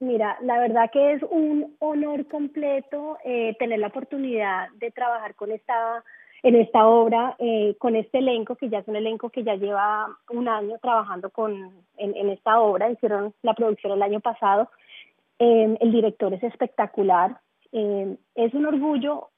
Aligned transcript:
Mira, 0.00 0.38
la 0.42 0.60
verdad 0.60 0.90
que 0.92 1.14
es 1.14 1.22
un 1.24 1.74
honor 1.80 2.28
completo 2.28 3.18
eh, 3.24 3.56
tener 3.58 3.80
la 3.80 3.88
oportunidad 3.88 4.68
de 4.74 4.92
trabajar 4.92 5.34
con 5.34 5.50
esta, 5.50 6.04
en 6.44 6.54
esta 6.54 6.86
obra, 6.86 7.34
eh, 7.40 7.74
con 7.78 7.96
este 7.96 8.18
elenco, 8.18 8.54
que 8.54 8.68
ya 8.68 8.78
es 8.78 8.86
un 8.86 8.94
elenco 8.94 9.30
que 9.30 9.42
ya 9.42 9.56
lleva 9.56 10.06
un 10.30 10.48
año 10.48 10.78
trabajando 10.78 11.30
con, 11.30 11.72
en, 11.96 12.28
esta 12.30 12.60
obra, 12.60 12.92
hicieron 12.92 13.34
la 13.42 13.54
producción 13.54 13.92
el 13.92 14.02
año 14.02 14.20
pasado. 14.20 14.70
Eh, 15.40 15.76
el 15.80 15.90
director 15.90 16.32
es 16.32 16.44
espectacular, 16.44 17.40
es 17.72 18.54
un 18.54 18.66
orgullo 18.66 19.28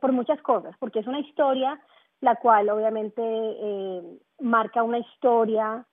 por 0.00 0.12
muchas 0.12 0.40
cosas, 0.42 0.74
porque 0.80 0.98
es 0.98 1.06
una 1.06 1.20
historia 1.20 1.78
la 2.20 2.34
cual 2.34 2.68
obviamente 2.70 3.22
marca 4.40 4.82
una 4.82 4.98
historia 4.98 5.86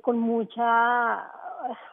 con 0.00 0.18
mucha 0.18 1.30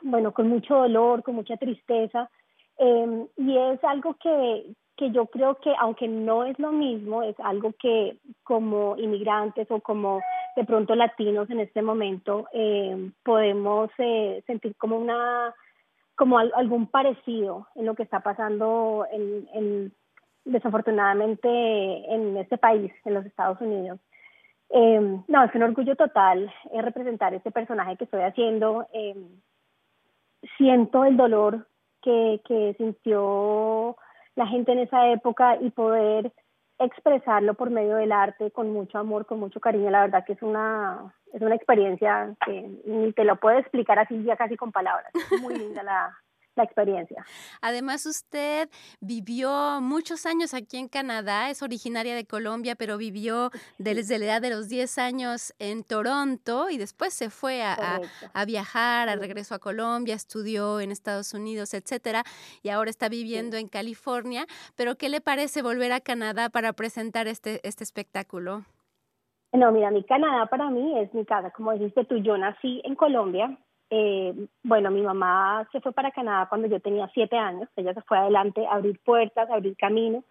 bueno, 0.02 0.34
con 0.34 0.48
mucho 0.48 0.76
dolor, 0.76 1.24
con 1.24 1.36
mucha 1.36 1.58
tristeza, 1.58 2.30
em, 2.78 3.28
y 3.38 3.58
es 3.58 3.84
algo 3.84 4.16
que, 4.16 4.74
que 4.98 5.12
yo 5.12 5.28
creo 5.28 5.56
que, 5.56 5.74
aunque 5.80 6.08
no 6.08 6.44
es 6.44 6.58
lo 6.60 6.72
mismo, 6.72 7.24
es 7.24 7.40
algo 7.40 7.74
que 7.80 8.18
como 8.44 8.98
inmigrantes 8.98 9.70
o 9.70 9.80
como 9.80 10.22
de 10.56 10.66
pronto 10.66 10.96
latinos 10.96 11.50
en 11.52 11.60
este 11.60 11.84
momento 11.84 12.48
em, 12.52 13.14
podemos 13.24 13.92
eh, 14.00 14.44
sentir 14.48 14.76
como 14.76 14.98
una 14.98 15.54
como 16.16 16.40
algún 16.40 16.88
parecido 16.88 17.68
en 17.76 17.86
lo 17.86 17.94
que 17.94 18.02
está 18.02 18.22
pasando 18.22 19.06
en, 19.12 19.94
desafortunadamente 20.46 21.48
en 21.48 22.38
este 22.38 22.58
país, 22.58 22.92
en 23.06 23.14
los 23.14 23.24
Estados 23.24 23.62
Unidos. 23.62 24.00
Eh, 24.72 25.22
no, 25.28 25.44
es 25.44 25.54
un 25.54 25.62
orgullo 25.62 25.96
total 25.96 26.52
eh, 26.72 26.82
representar 26.82 27.36
este 27.36 27.52
personaje 27.52 27.98
que 27.98 28.06
estoy 28.06 28.22
haciendo. 28.22 28.88
Siento 30.58 31.04
el 31.04 31.18
dolor 31.18 31.68
que, 32.02 32.42
que 32.46 32.76
sintió 32.78 33.98
la 34.36 34.48
gente 34.48 34.72
en 34.72 34.80
esa 34.80 35.10
época 35.10 35.58
y 35.60 35.72
poder 35.72 36.32
expresarlo 36.80 37.56
por 37.56 37.70
medio 37.70 37.96
del 37.96 38.12
arte 38.12 38.52
con 38.52 38.72
mucho 38.72 39.00
amor, 39.00 39.26
con 39.26 39.40
mucho 39.40 39.60
cariño, 39.60 39.90
la 39.90 40.02
verdad 40.02 40.24
que 40.26 40.34
es 40.34 40.42
una, 40.44 41.14
es 41.34 41.42
una 41.42 41.56
experiencia 41.56 42.36
que 42.46 42.70
ni 42.86 43.12
te 43.14 43.24
lo 43.24 43.38
puedo 43.38 43.58
explicar 43.58 43.98
así 44.00 44.24
ya 44.24 44.36
casi 44.36 44.56
con 44.56 44.72
palabras. 44.72 45.12
Es 45.16 45.42
muy 45.42 45.56
linda 45.56 45.82
la, 45.82 46.16
la 46.58 46.64
experiencia. 46.64 47.26
Además, 47.62 48.06
usted 48.06 48.70
vivió 49.00 49.80
muchos 49.82 50.26
años 50.26 50.54
aquí 50.54 50.78
en 50.78 50.88
Canadá, 50.88 51.50
es 51.50 51.62
originaria 51.62 52.16
de 52.16 52.26
Colombia, 52.26 52.76
pero 52.76 52.98
vivió 52.98 53.52
desde 53.78 54.20
la 54.20 54.26
edad 54.26 54.42
de 54.42 54.50
los 54.50 54.68
10 54.68 54.98
años 54.98 55.54
en 55.60 55.84
Toronto 55.84 56.70
y 56.70 56.78
después 56.78 57.14
se 57.14 57.30
fue 57.30 57.62
a, 57.64 58.02
a, 58.34 58.46
viajar, 58.46 59.10
al 59.10 59.20
regreso 59.20 59.56
a 59.56 59.60
Colombia, 59.60 60.16
estudió 60.16 60.80
en 60.80 60.92
Estados 60.92 61.34
Unidos, 61.34 61.74
etcétera, 61.74 62.24
y 62.64 62.70
ahora 62.70 62.90
está 62.90 63.10
viviendo 63.10 63.58
en 63.58 63.68
California. 63.68 64.46
Pero, 64.76 64.96
¿qué 64.96 65.10
le 65.10 65.22
parece 65.22 65.62
volver 65.62 65.92
a 65.92 66.00
Canadá 66.00 66.50
para 66.50 66.74
presentar 66.74 67.28
este, 67.28 67.60
este 67.68 67.84
espectáculo? 67.84 68.66
No, 69.54 69.72
mira, 69.72 69.92
mi 69.92 70.04
Canadá 70.04 70.46
para 70.48 70.70
mí 70.70 71.00
es 71.00 71.14
mi 71.14 71.26
casa. 71.26 71.52
Como 71.52 71.72
dijiste 71.74 72.06
tú, 72.06 72.18
yo 72.18 72.38
nací 72.38 72.82
en 72.84 72.96
Colombia, 72.96 73.58
eh, 73.90 74.34
bueno, 74.64 74.92
mi 74.92 75.02
mamá 75.02 75.68
se 75.72 75.80
fue 75.80 75.94
para 75.94 76.12
Canadá 76.12 76.48
cuando 76.50 76.68
yo 76.68 76.80
tenía 76.80 77.10
siete 77.14 77.38
años, 77.38 77.70
ella 77.76 77.94
se 77.94 78.02
fue 78.02 78.18
adelante 78.18 78.66
a 78.66 78.76
abrir 78.76 79.00
puertas, 79.00 79.50
a 79.50 79.56
abrir 79.56 79.78
camino. 79.78 80.24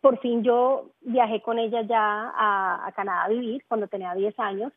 Por 0.00 0.18
fin 0.18 0.42
yo 0.42 0.90
viajé 1.02 1.42
con 1.42 1.58
ella 1.58 1.82
ya 1.82 2.32
a, 2.34 2.90
Canadá 2.96 3.24
a 3.24 3.28
vivir 3.28 3.64
cuando 3.68 3.86
tenía 3.86 4.14
diez 4.14 4.38
años. 4.38 4.72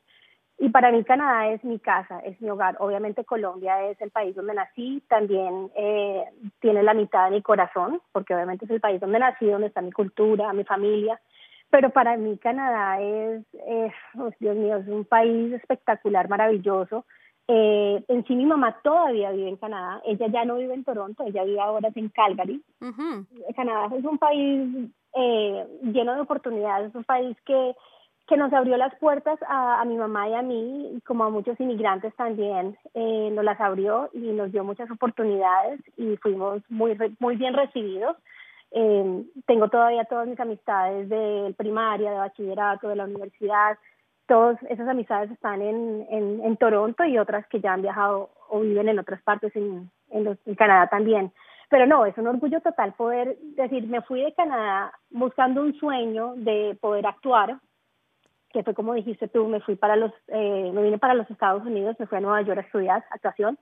Y 0.59 0.69
para 0.69 0.91
mí 0.91 1.03
Canadá 1.03 1.47
es 1.47 1.63
mi 1.63 1.79
casa, 1.79 2.19
es 2.19 2.39
mi 2.39 2.49
hogar. 2.49 2.75
Obviamente 2.79 3.25
Colombia 3.25 3.89
es 3.89 3.99
el 4.01 4.11
país 4.11 4.35
donde 4.35 4.53
nací, 4.53 5.01
también 5.09 5.71
eh, 5.75 6.25
tiene 6.59 6.83
la 6.83 6.93
mitad 6.93 7.25
de 7.25 7.37
mi 7.37 7.41
corazón, 7.41 8.01
porque 8.11 8.35
obviamente 8.35 8.65
es 8.65 8.71
el 8.71 8.79
país 8.79 9.01
donde 9.01 9.17
nací, 9.17 9.47
donde 9.47 9.67
está 9.67 9.81
mi 9.81 9.91
cultura, 9.91 10.53
mi 10.53 10.63
familia. 10.63 11.19
Pero 11.71 11.89
para 11.89 12.15
mí 12.17 12.37
Canadá 12.37 13.01
es, 13.01 13.43
es 13.65 13.93
oh, 14.19 14.29
Dios 14.39 14.55
mío, 14.55 14.77
es 14.77 14.87
un 14.87 15.05
país 15.05 15.53
espectacular, 15.53 16.29
maravilloso. 16.29 17.05
Eh, 17.47 18.03
en 18.07 18.25
sí 18.25 18.35
mi 18.35 18.45
mamá 18.45 18.77
todavía 18.83 19.31
vive 19.31 19.49
en 19.49 19.57
Canadá, 19.57 20.01
ella 20.05 20.27
ya 20.27 20.45
no 20.45 20.55
vive 20.55 20.73
en 20.73 20.85
Toronto, 20.85 21.25
ella 21.25 21.43
vive 21.43 21.59
ahora 21.59 21.89
en 21.93 22.09
Calgary. 22.09 22.61
Canadá 23.55 23.93
es 23.95 24.05
un 24.05 24.17
país 24.17 24.89
eh, 25.13 25.67
lleno 25.81 26.15
de 26.15 26.21
oportunidades, 26.21 26.89
es 26.89 26.95
un 26.95 27.03
país 27.03 27.35
que, 27.45 27.75
que 28.27 28.37
nos 28.37 28.53
abrió 28.53 28.77
las 28.77 28.95
puertas 28.95 29.37
a, 29.47 29.81
a 29.81 29.85
mi 29.85 29.97
mamá 29.97 30.29
y 30.29 30.33
a 30.35 30.41
mí, 30.41 31.01
como 31.05 31.25
a 31.25 31.29
muchos 31.29 31.59
inmigrantes 31.59 32.15
también, 32.15 32.77
eh, 32.93 33.29
nos 33.33 33.43
las 33.43 33.59
abrió 33.59 34.09
y 34.13 34.19
nos 34.19 34.51
dio 34.53 34.63
muchas 34.63 34.89
oportunidades 34.89 35.81
y 35.97 36.15
fuimos 36.17 36.61
muy, 36.69 36.97
muy 37.19 37.35
bien 37.35 37.53
recibidos. 37.53 38.15
Eh, 38.71 39.23
tengo 39.45 39.67
todavía 39.67 40.05
todas 40.05 40.27
mis 40.27 40.39
amistades 40.39 41.07
de 41.09 41.53
primaria, 41.57 42.09
de 42.09 42.17
bachillerato, 42.17 42.87
de 42.87 42.95
la 42.95 43.03
universidad, 43.03 43.77
todas 44.27 44.61
esas 44.69 44.87
amistades 44.87 45.31
están 45.31 45.61
en, 45.61 46.07
en, 46.09 46.57
Toronto 46.57 47.03
y 47.03 47.17
otras 47.17 47.45
que 47.47 47.59
ya 47.59 47.73
han 47.73 47.81
viajado 47.81 48.29
o 48.49 48.61
viven 48.61 48.87
en 48.87 48.99
otras 48.99 49.21
partes 49.21 49.55
en, 49.55 49.89
en, 50.11 50.55
Canadá 50.55 50.87
también. 50.87 51.31
Pero 51.69 51.87
no, 51.87 52.05
es 52.05 52.17
un 52.17 52.27
orgullo 52.27 52.61
total 52.61 52.93
poder 52.93 53.37
decir, 53.55 53.87
me 53.87 54.01
fui 54.01 54.21
de 54.21 54.33
Canadá 54.33 54.93
buscando 55.09 55.61
un 55.61 55.73
sueño 55.75 56.33
de 56.37 56.77
poder 56.79 57.05
actuar, 57.07 57.57
que 58.51 58.63
fue 58.63 58.73
como 58.75 58.93
dijiste 58.93 59.27
tú, 59.27 59.47
me 59.47 59.59
fui 59.61 59.75
para 59.75 59.95
los, 59.95 60.11
eh, 60.27 60.71
me 60.73 60.83
vine 60.83 60.99
para 60.99 61.15
los 61.15 61.29
Estados 61.29 61.65
Unidos, 61.65 61.95
me 61.99 62.05
fui 62.05 62.17
a 62.17 62.21
Nueva 62.21 62.41
York 62.43 62.59
a 62.59 62.61
estudiar 62.61 63.03
actuación. 63.09 63.57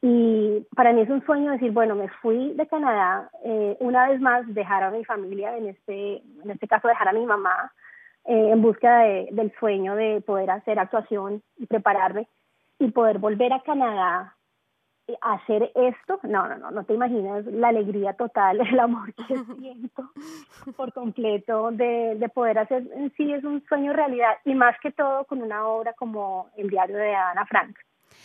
Y 0.00 0.64
para 0.76 0.92
mí 0.92 1.00
es 1.00 1.10
un 1.10 1.24
sueño 1.24 1.50
decir, 1.50 1.72
bueno, 1.72 1.96
me 1.96 2.08
fui 2.22 2.52
de 2.54 2.68
Canadá, 2.68 3.30
eh, 3.44 3.76
una 3.80 4.08
vez 4.08 4.20
más 4.20 4.46
dejar 4.54 4.84
a 4.84 4.90
mi 4.90 5.04
familia, 5.04 5.56
en 5.56 5.68
este, 5.68 6.22
en 6.44 6.50
este 6.50 6.68
caso 6.68 6.86
dejar 6.86 7.08
a 7.08 7.12
mi 7.12 7.26
mamá, 7.26 7.72
eh, 8.28 8.50
en 8.52 8.60
búsqueda 8.60 9.04
del 9.30 9.52
sueño 9.58 9.94
de 9.94 10.20
poder 10.20 10.50
hacer 10.50 10.78
actuación 10.78 11.42
y 11.56 11.64
prepararme 11.64 12.28
y 12.78 12.90
poder 12.90 13.18
volver 13.18 13.54
a 13.54 13.62
Canadá 13.62 14.36
a 15.22 15.32
hacer 15.32 15.72
esto, 15.74 16.20
no, 16.24 16.46
no, 16.46 16.58
no, 16.58 16.70
no 16.70 16.84
te 16.84 16.92
imaginas 16.92 17.46
la 17.46 17.68
alegría 17.68 18.12
total, 18.12 18.60
el 18.70 18.78
amor 18.78 19.14
que 19.14 19.34
siento 19.58 20.10
por 20.76 20.92
completo 20.92 21.70
de, 21.70 22.16
de 22.16 22.28
poder 22.28 22.58
hacer 22.58 22.84
en 22.94 23.10
sí 23.14 23.32
es 23.32 23.42
un 23.44 23.64
sueño 23.66 23.94
realidad 23.94 24.36
y 24.44 24.54
más 24.54 24.78
que 24.82 24.92
todo 24.92 25.24
con 25.24 25.40
una 25.40 25.66
obra 25.66 25.94
como 25.94 26.50
El 26.54 26.68
diario 26.68 26.98
de 26.98 27.14
Ana 27.14 27.46
Frank, 27.46 27.78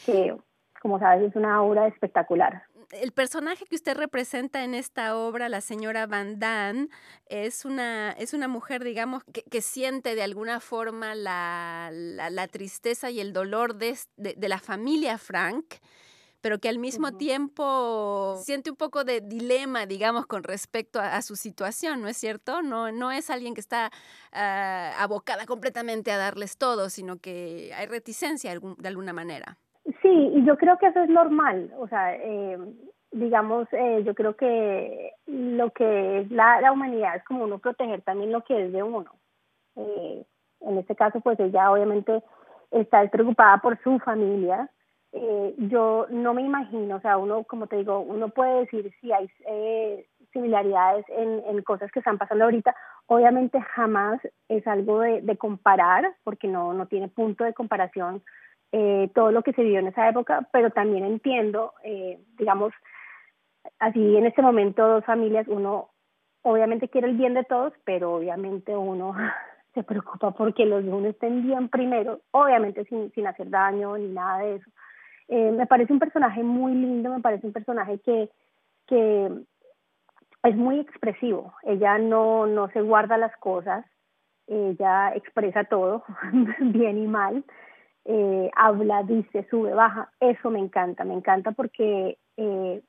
que 0.05 0.35
como 0.81 0.99
sabes 0.99 1.29
es 1.29 1.35
una 1.37 1.63
obra 1.63 1.87
espectacular 1.87 2.63
el 3.01 3.11
personaje 3.11 3.65
que 3.65 3.75
usted 3.75 3.95
representa 3.95 4.63
en 4.63 4.73
esta 4.73 5.17
obra, 5.17 5.49
la 5.49 5.61
señora 5.61 6.07
Van 6.07 6.39
Damme, 6.39 6.89
es 7.25 7.65
una, 7.65 8.11
es 8.11 8.33
una 8.33 8.47
mujer, 8.47 8.83
digamos, 8.83 9.23
que, 9.23 9.61
siente 9.61 10.15
de 10.15 10.23
alguna 10.23 10.59
forma 10.59 11.15
la, 11.15 11.89
la, 11.91 12.47
tristeza 12.47 13.09
y 13.09 13.19
el 13.19 13.33
dolor 13.33 13.75
de, 13.75 13.97
de, 14.17 14.49
la 14.49 14.59
familia 14.59 15.17
Frank, 15.17 15.75
pero 16.41 16.59
que 16.59 16.67
al 16.67 16.77
mismo 16.77 17.13
tiempo 17.13 18.41
siente 18.43 18.69
un 18.69 18.75
poco 18.75 19.03
de 19.03 19.21
dilema, 19.21 19.85
digamos, 19.85 20.27
con 20.27 20.43
respecto 20.43 20.99
a, 20.99 21.21
su 21.21 21.35
situación, 21.35 22.01
¿no 22.01 22.09
es 22.09 22.17
cierto? 22.17 22.61
No, 22.61 22.91
no 22.91 23.11
es 23.11 23.29
alguien 23.29 23.53
que 23.53 23.61
está 23.61 23.91
ah, 24.33 24.93
abocada 24.99 25.45
completamente 25.45 26.11
a 26.11 26.17
darles 26.17 26.57
todo, 26.57 26.89
sino 26.89 27.17
que 27.17 27.71
hay 27.75 27.85
reticencia 27.87 28.59
de 28.59 28.87
alguna 28.87 29.13
manera. 29.13 29.57
Sí, 30.03 30.09
y 30.09 30.45
yo 30.45 30.57
creo 30.57 30.77
que 30.77 30.87
eso 30.87 30.99
es 30.99 31.09
normal, 31.09 31.71
o 31.77 31.87
sea, 31.87 32.13
eh, 32.13 32.57
digamos, 33.13 33.69
eh, 33.71 34.03
yo 34.05 34.13
creo 34.13 34.35
que 34.35 35.13
lo 35.27 35.71
que 35.71 36.19
es 36.19 36.29
la, 36.29 36.59
la, 36.59 36.73
humanidad 36.73 37.15
es 37.15 37.23
como 37.23 37.45
uno 37.45 37.59
proteger 37.59 38.01
también 38.01 38.33
lo 38.33 38.41
que 38.43 38.65
es 38.65 38.73
de 38.73 38.83
uno. 38.83 39.15
Eh, 39.77 40.25
en 40.59 40.77
este 40.77 40.95
caso, 40.95 41.21
pues 41.21 41.39
ella 41.39 41.71
obviamente 41.71 42.21
está 42.71 43.07
preocupada 43.09 43.59
por 43.59 43.81
su 43.81 43.97
familia. 43.99 44.69
Eh, 45.13 45.55
yo 45.57 46.07
no 46.09 46.33
me 46.33 46.41
imagino, 46.41 46.97
o 46.97 46.99
sea, 46.99 47.17
uno, 47.17 47.45
como 47.45 47.67
te 47.67 47.77
digo, 47.77 48.01
uno 48.01 48.27
puede 48.27 48.61
decir 48.61 48.91
si 48.99 49.13
hay 49.13 49.29
eh, 49.47 50.05
similaridades 50.33 51.05
en, 51.07 51.43
en 51.47 51.61
cosas 51.61 51.89
que 51.93 51.99
están 51.99 52.17
pasando 52.17 52.43
ahorita. 52.43 52.75
Obviamente 53.05 53.61
jamás 53.61 54.19
es 54.49 54.67
algo 54.67 54.99
de, 54.99 55.21
de 55.21 55.37
comparar, 55.37 56.13
porque 56.25 56.49
no, 56.49 56.73
no 56.73 56.87
tiene 56.87 57.07
punto 57.07 57.45
de 57.45 57.53
comparación 57.53 58.21
eh, 58.75 59.11
todo 59.13 59.31
lo 59.31 59.43
que 59.43 59.53
se 59.53 59.61
vivió 59.61 59.77
en 59.77 59.87
esa 59.87 60.09
época, 60.09 60.49
pero 60.51 60.71
también 60.71 61.05
entiendo, 61.05 61.73
eh, 61.83 62.19
digamos, 62.39 62.73
así 63.77 64.17
en 64.17 64.25
este 64.25 64.41
momento 64.41 64.87
dos 64.87 65.05
familias, 65.05 65.47
uno 65.47 65.89
obviamente 66.41 66.89
quiere 66.89 67.07
el 67.07 67.15
bien 67.15 67.35
de 67.35 67.43
todos, 67.43 67.71
pero 67.85 68.15
obviamente 68.15 68.75
uno 68.75 69.15
se 69.75 69.83
preocupa 69.83 70.31
porque 70.31 70.65
los 70.65 70.83
uno 70.85 71.07
estén 71.07 71.43
bien 71.43 71.69
primero, 71.69 72.21
obviamente 72.31 72.83
sin, 72.85 73.11
sin 73.11 73.27
hacer 73.27 73.51
daño 73.51 73.95
ni 73.95 74.07
nada 74.07 74.39
de 74.39 74.55
eso. 74.55 74.71
Eh, 75.27 75.51
me 75.51 75.67
parece 75.67 75.93
un 75.93 75.99
personaje 75.99 76.41
muy 76.41 76.73
lindo, 76.73 77.11
me 77.13 77.21
parece 77.21 77.45
un 77.45 77.53
personaje 77.53 77.99
que, 77.99 78.31
que 78.87 79.31
es 80.41 80.55
muy 80.55 80.79
expresivo, 80.79 81.53
ella 81.61 81.99
no, 81.99 82.47
no 82.47 82.69
se 82.69 82.81
guarda 82.81 83.19
las 83.19 83.37
cosas, 83.37 83.85
ella 84.47 85.13
expresa 85.13 85.63
todo, 85.63 86.03
bien 86.59 86.97
y 86.97 87.05
mal, 87.05 87.45
eh, 88.05 88.51
habla, 88.55 89.03
dice, 89.03 89.47
sube, 89.49 89.73
baja, 89.73 90.11
eso 90.19 90.49
me 90.49 90.59
encanta, 90.59 91.05
me 91.05 91.13
encanta 91.13 91.51
porque 91.51 92.17
eh, 92.37 92.81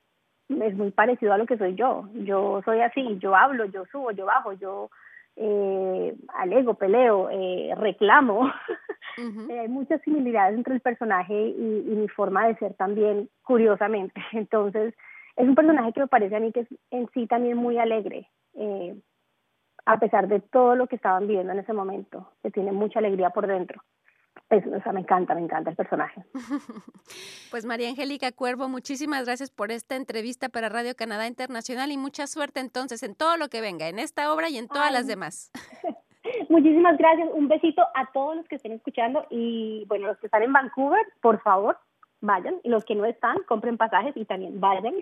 es 0.49 0.77
muy 0.77 0.91
parecido 0.91 1.33
a 1.33 1.39
lo 1.39 1.47
que 1.47 1.59
soy 1.59 1.75
yo. 1.75 2.09
Yo 2.15 2.61
soy 2.65 2.81
así, 2.81 3.19
yo 3.19 3.35
hablo, 3.35 3.65
yo 3.67 3.85
subo, 3.91 4.11
yo 4.11 4.27
bajo, 4.27 4.53
yo 4.55 4.91
eh, 5.37 6.15
alego, 6.35 6.75
peleo, 6.75 7.29
eh, 7.31 7.75
reclamo. 7.77 8.51
Eh, 9.17 9.61
hay 9.61 9.69
muchas 9.69 10.03
similitudes 10.03 10.55
entre 10.55 10.75
el 10.75 10.81
personaje 10.81 11.33
y, 11.33 11.95
mi 11.95 12.09
forma 12.09 12.49
de 12.49 12.57
ser 12.57 12.75
también, 12.75 13.31
curiosamente. 13.45 14.21
Entonces, 14.33 14.93
es 15.37 15.47
un 15.47 15.55
personaje 15.55 15.93
que 15.93 16.01
me 16.01 16.09
parece 16.09 16.35
a 16.35 16.41
mí 16.41 16.51
que 16.51 16.61
es 16.61 16.69
en 16.91 17.09
sí 17.15 17.29
también 17.29 17.57
muy 17.57 17.79
alegre, 17.79 18.29
eh, 18.55 18.97
a 19.87 20.01
pesar 20.01 20.27
de 20.27 20.41
todo 20.41 20.75
lo 20.75 20.89
que 20.89 20.97
estaban 20.97 21.29
viviendo 21.29 21.53
en 21.53 21.61
ese 21.61 21.73
momento, 21.73 22.33
que 22.43 22.51
tiene 22.51 22.73
mucha 22.73 22.99
alegría 22.99 23.31
por 23.31 23.47
dentro 23.47 23.85
o 24.51 24.83
sea, 24.83 24.93
me 24.93 25.01
encanta, 25.01 25.35
me 25.35 25.43
encanta 25.43 25.71
el 25.71 25.77
personaje. 25.77 26.23
Pues 27.51 27.65
María 27.67 27.89
Angélica 27.89 28.33
Cuervo, 28.33 28.69
muchísimas 28.69 29.27
gracias 29.27 29.51
por 29.51 29.71
esta 29.71 29.95
entrevista 29.95 30.49
para 30.49 30.69
Radio 30.69 30.97
Canadá 30.97 31.29
Internacional 31.29 31.93
y 31.93 31.97
mucha 31.97 32.27
suerte 32.27 32.59
entonces 32.59 33.03
en 33.05 33.15
todo 33.15 33.37
lo 33.37 33.49
que 33.49 33.61
venga, 33.61 33.89
en 33.89 34.01
esta 34.01 34.33
obra 34.33 34.49
y 34.49 34.59
en 34.59 34.67
todas 34.67 34.93
las 34.93 35.07
demás. 35.07 35.53
Muchísimas 36.49 36.99
gracias, 36.99 37.29
un 37.33 37.47
besito 37.47 37.83
a 37.95 38.11
todos 38.13 38.37
los 38.37 38.49
que 38.49 38.57
estén 38.57 38.73
escuchando 38.73 39.25
y 39.31 39.85
bueno, 39.87 40.09
los 40.09 40.19
que 40.19 40.27
están 40.27 40.43
en 40.43 40.53
Vancouver, 40.53 41.07
por 41.21 41.41
favor, 41.43 41.79
vayan 42.21 42.57
y 42.65 42.71
los 42.71 42.85
que 42.85 42.95
no 42.95 43.05
están, 43.05 43.37
compren 43.47 43.77
pasajes 43.77 44.17
y 44.17 44.25
también 44.25 44.59
vayan 44.59 44.95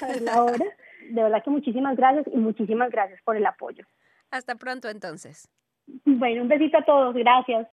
a 0.00 0.06
ver 0.06 0.22
la 0.22 0.44
obra. 0.44 0.64
De 1.10 1.22
verdad 1.22 1.42
que 1.42 1.50
muchísimas 1.50 1.96
gracias 1.96 2.26
y 2.32 2.36
muchísimas 2.38 2.90
gracias 2.90 3.20
por 3.22 3.36
el 3.36 3.44
apoyo. 3.44 3.84
Hasta 4.30 4.54
pronto 4.54 4.88
entonces. 4.88 5.48
Bueno, 6.04 6.42
un 6.42 6.48
besito 6.48 6.78
a 6.78 6.84
todos, 6.84 7.14
gracias. 7.14 7.66